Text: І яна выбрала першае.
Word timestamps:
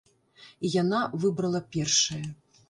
І 0.67 0.71
яна 0.75 1.01
выбрала 1.27 1.61
першае. 1.77 2.25